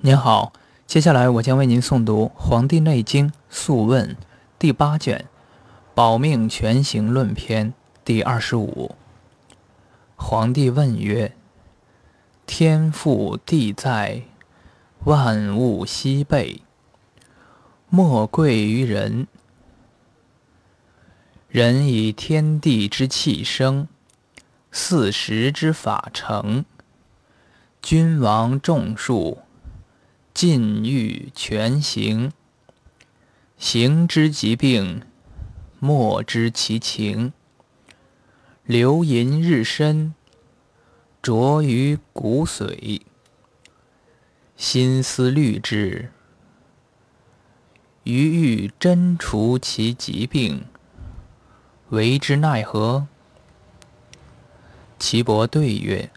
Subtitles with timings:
[0.00, 0.52] 您好，
[0.86, 4.10] 接下来我将为您诵读《黄帝内经·素问》
[4.56, 5.18] 第八卷
[5.92, 7.72] 《保命全行论篇》
[8.04, 8.94] 第二十五。
[10.14, 11.34] 皇帝问曰
[12.46, 14.22] ：“天复地在，
[15.02, 16.62] 万物西备，
[17.88, 19.26] 莫贵于人。
[21.48, 23.88] 人以天地之气生，
[24.70, 26.64] 四时之法成，
[27.82, 29.38] 君王众数。”
[30.40, 32.30] 禁欲全行，
[33.56, 35.02] 行之疾病，
[35.80, 37.32] 莫知其情。
[38.62, 40.14] 流淫日深，
[41.20, 43.00] 浊于骨髓。
[44.56, 46.12] 心思虑之，
[48.04, 50.66] 余欲真除其疾病，
[51.88, 53.08] 为之奈何？
[55.00, 56.12] 岐伯对曰：“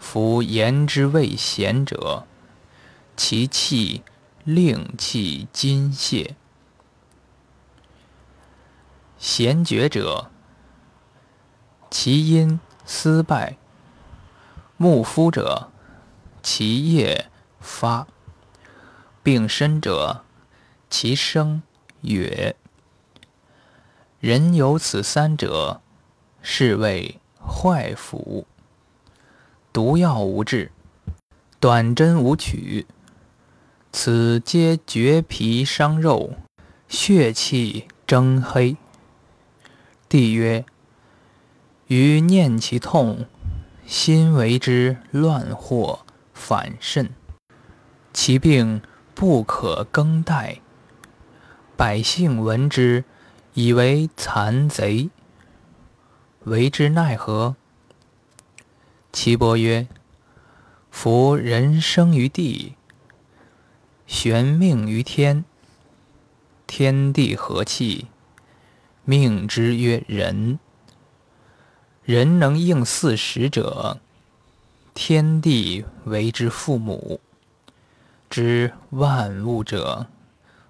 [0.00, 2.24] 夫言之未贤者。”
[3.18, 4.04] 其气
[4.44, 6.36] 令气津泄，
[9.18, 10.30] 贤绝者，
[11.90, 13.56] 其阴思败；
[14.76, 15.68] 木夫者，
[16.44, 18.06] 其叶发；
[19.24, 20.22] 病身者，
[20.88, 21.60] 其声
[22.04, 22.54] 哕。
[24.20, 25.80] 人有此三者，
[26.40, 28.44] 是谓坏腑。
[29.72, 30.70] 毒药无治，
[31.58, 32.86] 短针无取。
[34.00, 36.34] 此皆绝皮伤肉，
[36.86, 38.76] 血气蒸黑。
[40.08, 40.64] 帝曰：
[41.88, 43.26] 余念其痛，
[43.84, 47.10] 心为之乱惑反甚。
[48.12, 48.80] 其病
[49.16, 50.60] 不可更待。
[51.76, 53.02] 百姓闻之，
[53.54, 55.10] 以为残贼。
[56.44, 57.56] 为之奈何？
[59.12, 59.88] 岐伯曰：
[60.88, 62.74] 夫人生于地。
[64.08, 65.44] 玄命于天，
[66.66, 68.06] 天地和气，
[69.04, 70.58] 命之曰人。
[72.04, 74.00] 人能应四时者，
[74.94, 77.20] 天地为之父母；
[78.30, 80.06] 知万物者，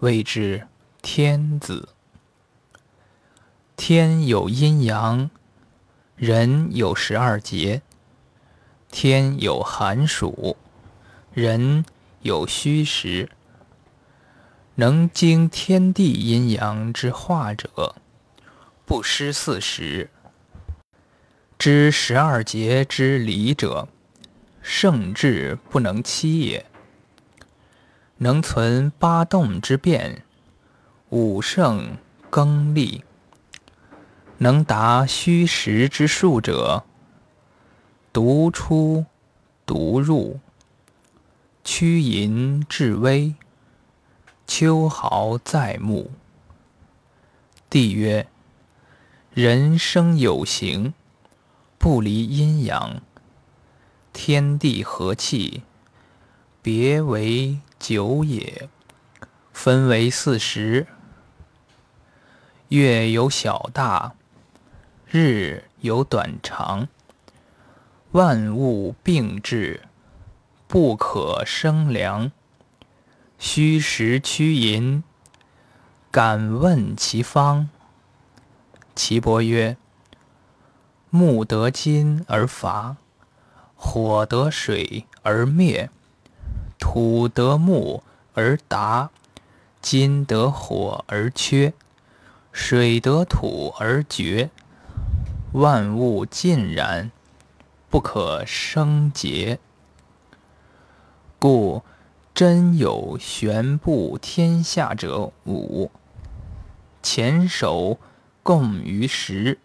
[0.00, 0.68] 谓之
[1.00, 1.88] 天子。
[3.76, 5.30] 天有阴阳，
[6.16, 7.80] 人有十二节；
[8.90, 10.58] 天有寒暑，
[11.32, 11.86] 人。
[12.22, 13.28] 有虚实，
[14.76, 17.96] 能经天地阴阳之化者，
[18.84, 20.08] 不失四时；
[21.58, 23.88] 知十二节之理者，
[24.62, 26.64] 圣智不能欺也。
[28.18, 30.22] 能存八动之变，
[31.08, 31.96] 五圣
[32.30, 33.02] 更立，
[34.38, 36.84] 能达虚实之数者，
[38.12, 39.04] 独出
[39.66, 40.38] 独入。
[41.64, 43.36] 屈淫至微，
[44.48, 46.10] 秋毫在目。
[47.70, 48.26] 帝曰：
[49.32, 50.92] 人生有形，
[51.78, 53.00] 不离阴阳，
[54.12, 55.62] 天地和气，
[56.60, 58.68] 别为九也。
[59.52, 60.88] 分为四时，
[62.68, 64.14] 月有小大，
[65.08, 66.88] 日有短长，
[68.10, 69.82] 万物并至。
[70.72, 72.32] 不可生凉，
[73.38, 75.02] 虚实趋淫，
[76.10, 77.68] 敢问其方？
[78.94, 79.76] 岐伯曰：
[81.10, 82.96] 木得金而伐，
[83.76, 85.90] 火得水而灭，
[86.78, 88.02] 土得木
[88.32, 89.10] 而达，
[89.82, 91.74] 金得火而缺，
[92.50, 94.48] 水得土而绝。
[95.52, 97.10] 万物尽然，
[97.90, 99.58] 不可生结。
[101.42, 101.82] 故
[102.32, 105.90] 真有玄布天下者五，
[107.02, 107.98] 前手
[108.44, 109.58] 共于时，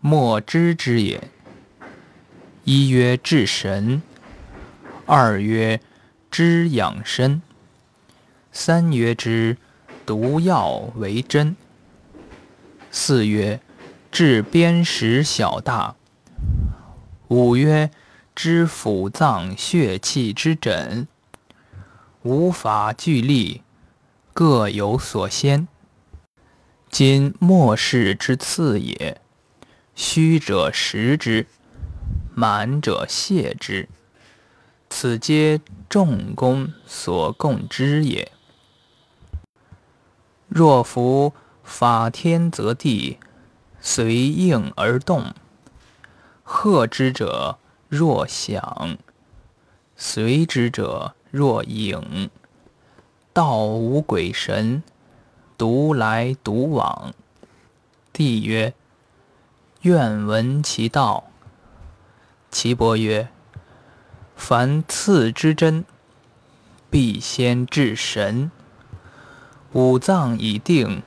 [0.00, 1.22] 莫知之也。
[2.64, 4.00] 一曰治神，
[5.04, 5.82] 二曰
[6.30, 7.42] 知养身，
[8.50, 9.58] 三曰知
[10.06, 11.54] 毒药为真，
[12.90, 13.60] 四曰
[14.10, 15.94] 治砭石小大，
[17.28, 17.90] 五曰。
[18.38, 21.08] 知腑脏血气之诊，
[22.22, 23.62] 无法具立，
[24.32, 25.66] 各有所先。
[26.88, 29.20] 今末世之次也。
[29.96, 31.48] 虚者实之，
[32.32, 33.88] 满者泻之。
[34.88, 38.30] 此皆众功所共之也。
[40.46, 41.32] 若夫
[41.64, 43.18] 法天则地，
[43.80, 45.34] 随应而动，
[46.44, 47.58] 贺之者。
[47.88, 48.98] 若想，
[49.96, 52.28] 随之者若影，
[53.32, 54.82] 道无鬼神，
[55.56, 57.14] 独来独往。
[58.12, 58.74] 帝曰：
[59.82, 61.24] 愿闻其道。
[62.50, 63.28] 岐伯曰：
[64.36, 65.86] 凡次之真，
[66.90, 68.50] 必先治神。
[69.72, 71.02] 五脏已定，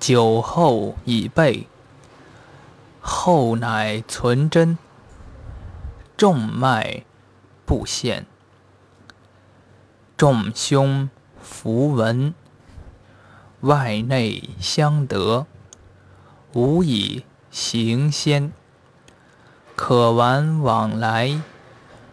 [0.00, 1.68] 酒后已备，
[3.00, 4.76] 后乃存真。
[6.16, 7.04] 众脉
[7.66, 8.24] 不现，
[10.16, 11.10] 众胸
[11.42, 12.32] 符文，
[13.60, 15.46] 外内相得，
[16.54, 18.50] 无以行先。
[19.74, 21.38] 可玩往来，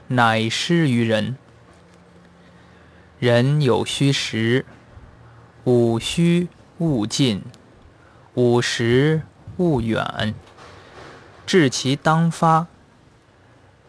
[0.09, 1.37] 乃施于人。
[3.19, 4.65] 人有虚实，
[5.63, 7.41] 五虚勿近，
[8.33, 9.21] 五实
[9.55, 10.35] 勿远。
[11.45, 12.67] 至其当发。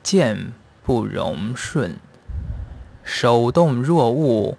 [0.05, 0.53] 见
[0.83, 1.97] 不容顺，
[3.03, 4.59] 手动若物，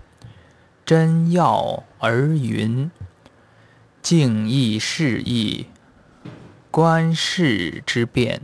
[0.83, 2.89] 真要而云。
[4.01, 5.67] 静亦事意，
[6.71, 8.41] 观世之变。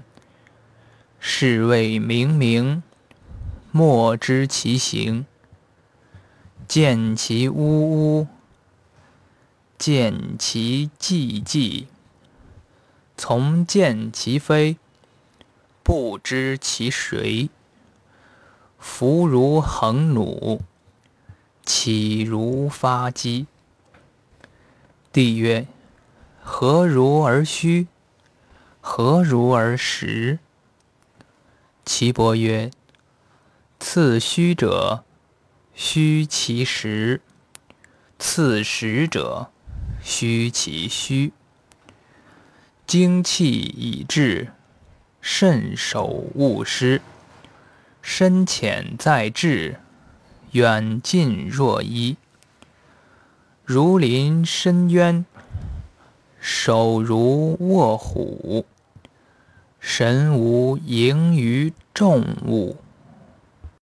[1.19, 2.83] 是谓明明，
[3.71, 5.25] 莫知其形。
[6.67, 8.27] 见其呜呜，
[9.77, 11.85] 见其寂寂，
[13.17, 14.77] 从见其非。
[15.83, 17.49] 不知其谁，
[18.77, 20.61] 弗如横弩，
[21.65, 23.47] 岂如发机？
[25.11, 25.67] 帝曰：
[26.41, 27.87] 何如而虚？
[28.79, 30.39] 何如而实？
[31.83, 32.71] 岐伯曰：
[33.79, 35.03] 次虚者，
[35.73, 37.19] 虚其实；
[38.19, 39.51] 次实者，
[40.01, 41.33] 虚其虚。
[42.85, 44.53] 精气已至。
[45.21, 46.99] 慎守勿失，
[48.01, 49.79] 深浅在志，
[50.53, 52.17] 远近若一。
[53.63, 55.23] 如临深渊，
[56.39, 58.65] 手如握虎，
[59.79, 62.80] 神无盈于众物。